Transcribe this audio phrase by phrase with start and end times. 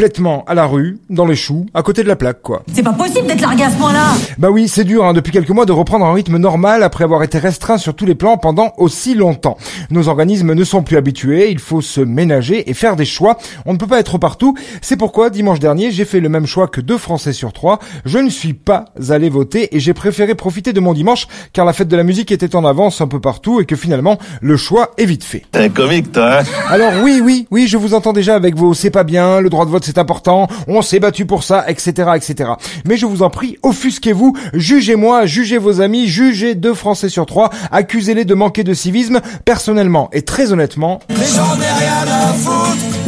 [0.00, 2.62] complètement à la rue, dans les choux, à côté de la plaque, quoi.
[2.72, 5.50] C'est pas possible d'être largué à ce point-là Bah oui, c'est dur, hein, depuis quelques
[5.50, 8.74] mois, de reprendre un rythme normal après avoir été restreint sur tous les plans pendant
[8.76, 9.56] aussi longtemps.
[9.90, 13.38] Nos organismes ne sont plus habitués, il faut se ménager et faire des choix.
[13.66, 14.54] On ne peut pas être partout.
[14.82, 17.80] C'est pourquoi, dimanche dernier, j'ai fait le même choix que deux Français sur trois.
[18.04, 21.72] Je ne suis pas allé voter et j'ai préféré profiter de mon dimanche car la
[21.72, 24.92] fête de la musique était en avance un peu partout et que finalement, le choix
[24.96, 25.42] est vite fait.
[25.50, 26.44] T'es comique, toi, hein?
[26.68, 29.64] Alors oui, oui, oui, je vous entends déjà avec vos c'est pas bien, le droit
[29.64, 32.50] de vote c'est important, on s'est battu pour ça, etc., etc.
[32.84, 37.48] Mais je vous en prie, offusquez-vous, jugez-moi, jugez vos amis, jugez deux Français sur trois,
[37.72, 39.20] accusez-les de manquer de civisme.
[39.46, 41.00] Personnellement et très honnêtement,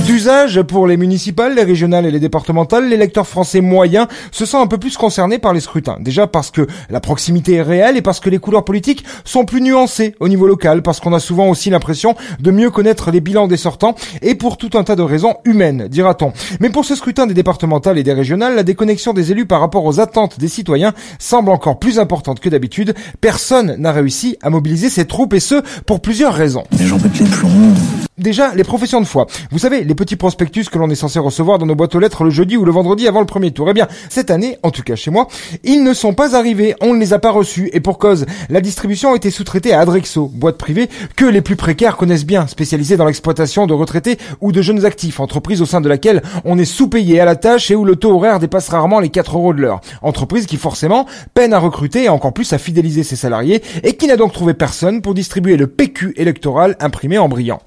[0.00, 4.66] d'usage pour les municipales, les régionales et les départementales, l'électeur français moyen se sent un
[4.66, 5.96] peu plus concerné par les scrutins.
[6.00, 9.60] Déjà parce que la proximité est réelle et parce que les couleurs politiques sont plus
[9.60, 13.46] nuancées au niveau local, parce qu'on a souvent aussi l'impression de mieux connaître les bilans
[13.46, 16.32] des sortants et pour tout un tas de raisons humaines, dira-t-on.
[16.60, 19.84] Mais pour ce scrutin des départementales et des régionales, la déconnexion des élus par rapport
[19.84, 22.94] aux attentes des citoyens semble encore plus importante que d'habitude.
[23.20, 26.64] Personne n'a réussi à mobiliser ses troupes et ce, pour plusieurs raisons.
[26.78, 26.96] Mais j'en.
[28.18, 29.26] Déjà, les professions de foi.
[29.50, 32.24] Vous savez, les petits prospectus que l'on est censé recevoir dans nos boîtes aux lettres
[32.24, 33.68] le jeudi ou le vendredi avant le premier tour.
[33.68, 35.28] Eh bien, cette année, en tout cas chez moi,
[35.64, 38.62] ils ne sont pas arrivés, on ne les a pas reçus, et pour cause, la
[38.62, 42.96] distribution a été sous-traitée à Adrexo, boîte privée que les plus précaires connaissent bien, spécialisée
[42.96, 46.64] dans l'exploitation de retraités ou de jeunes actifs, entreprise au sein de laquelle on est
[46.64, 49.60] sous-payé à la tâche et où le taux horaire dépasse rarement les 4 euros de
[49.60, 49.82] l'heure.
[50.00, 54.06] Entreprise qui forcément peine à recruter et encore plus à fidéliser ses salariés, et qui
[54.06, 57.60] n'a donc trouvé personne pour distribuer le PQ électoral imprimé en brillant.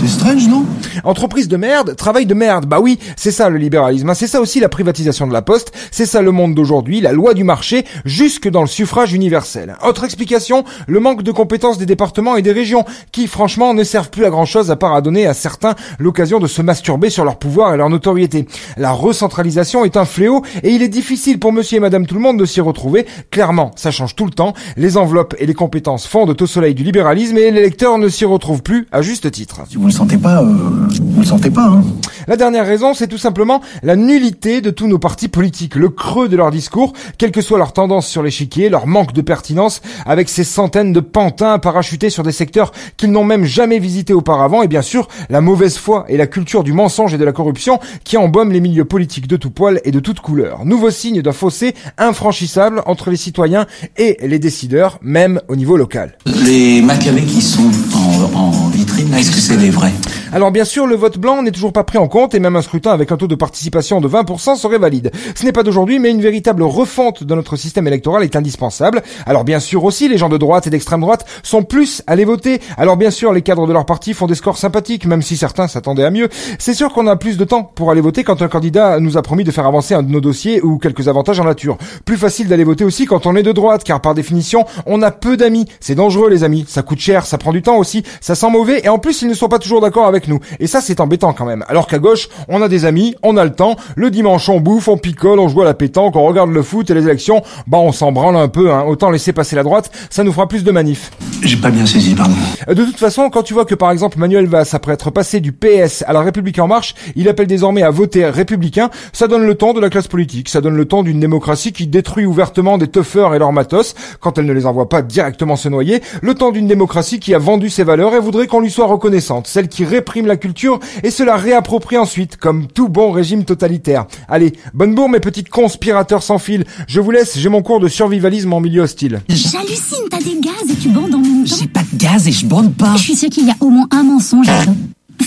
[0.00, 0.64] C'est strange, non?
[1.04, 2.64] Entreprise de merde, travail de merde.
[2.64, 4.08] Bah oui, c'est ça le libéralisme.
[4.08, 4.14] hein.
[4.14, 5.72] C'est ça aussi la privatisation de la poste.
[5.90, 9.76] C'est ça le monde d'aujourd'hui, la loi du marché, jusque dans le suffrage universel.
[9.86, 14.08] Autre explication, le manque de compétences des départements et des régions, qui franchement ne servent
[14.08, 17.26] plus à grand chose à part à donner à certains l'occasion de se masturber sur
[17.26, 18.46] leur pouvoir et leur notoriété.
[18.78, 22.22] La recentralisation est un fléau et il est difficile pour monsieur et madame tout le
[22.22, 23.04] monde de s'y retrouver.
[23.30, 24.54] Clairement, ça change tout le temps.
[24.78, 28.62] Les enveloppes et les compétences fondent au soleil du libéralisme et l'électeur ne s'y retrouve
[28.62, 29.60] plus à juste titre.
[29.68, 31.82] Si vous le sentez pas, euh, vous le sentez pas, hein
[32.28, 36.28] La dernière raison, c'est tout simplement la nullité de tous nos partis politiques, le creux
[36.28, 40.28] de leur discours, quelle que soit leur tendance sur l'échiquier, leur manque de pertinence, avec
[40.28, 44.68] ces centaines de pantins parachutés sur des secteurs qu'ils n'ont même jamais visités auparavant, et
[44.68, 48.16] bien sûr, la mauvaise foi et la culture du mensonge et de la corruption qui
[48.16, 50.64] embaument les milieux politiques de tout poil et de toute couleur.
[50.64, 56.16] Nouveau signe d'un fossé infranchissable entre les citoyens et les décideurs, même au niveau local.
[56.26, 56.80] Les
[57.26, 60.19] qui sont en, en vitrine, est-ce que c'est les vrai.
[60.32, 62.62] Alors bien sûr, le vote blanc n'est toujours pas pris en compte et même un
[62.62, 65.10] scrutin avec un taux de participation de 20% serait valide.
[65.34, 69.02] Ce n'est pas d'aujourd'hui, mais une véritable refonte de notre système électoral est indispensable.
[69.26, 72.24] Alors bien sûr aussi, les gens de droite et d'extrême droite sont plus à les
[72.24, 72.60] voter.
[72.76, 75.66] Alors bien sûr, les cadres de leur parti font des scores sympathiques, même si certains
[75.66, 76.28] s'attendaient à mieux.
[76.60, 79.22] C'est sûr qu'on a plus de temps pour aller voter quand un candidat nous a
[79.22, 81.76] promis de faire avancer un de nos dossiers ou quelques avantages en nature.
[82.04, 85.10] Plus facile d'aller voter aussi quand on est de droite, car par définition, on a
[85.10, 85.66] peu d'amis.
[85.80, 88.80] C'est dangereux les amis, ça coûte cher, ça prend du temps aussi, ça sent mauvais
[88.84, 90.40] et en plus ils ne sont pas toujours d'accord avec nous.
[90.58, 91.64] Et ça c'est embêtant quand même.
[91.68, 94.88] Alors qu'à gauche, on a des amis, on a le temps, le dimanche on bouffe,
[94.88, 97.78] on picole, on joue à la pétanque, on regarde le foot et les élections, bah
[97.78, 98.84] on s'en branle un peu, hein.
[98.86, 101.10] autant laisser passer la droite, ça nous fera plus de manifs.
[101.42, 102.34] J'ai pas bien saisi, pardon.
[102.68, 105.52] De toute façon, quand tu vois que par exemple Manuel Valls, après être passé du
[105.52, 109.54] PS à la République en marche, il appelle désormais à voter républicain, ça donne le
[109.54, 112.88] temps de la classe politique, ça donne le temps d'une démocratie qui détruit ouvertement des
[112.88, 116.50] tuffeurs et leurs matos, quand elle ne les envoie pas directement se noyer, le temps
[116.50, 119.84] d'une démocratie qui a vendu ses valeurs et voudrait qu'on lui soit reconnaissante, celle qui
[119.84, 124.06] réprime la culture et se la réapproprie ensuite, comme tout bon régime totalitaire.
[124.28, 127.88] Allez, bonne bourre mes petits conspirateurs sans fil, je vous laisse, j'ai mon cours de
[127.88, 129.20] survivalisme en milieu hostile.
[129.28, 131.56] J'hallucine, t'as des gaz et tu bandes en même temps.
[131.58, 132.94] J'ai pas de gaz et je bande pas.
[132.96, 134.76] Je suis sûre qu'il y a au moins un mensonge là-dedans.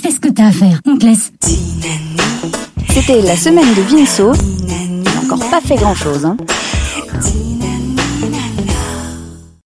[0.02, 1.32] Fais ce que t'as à faire, on te laisse.
[2.90, 4.34] C'était la semaine de Vinceau.
[4.60, 6.26] Il n'a encore pas fait grand chose.
[6.26, 6.38] Hein.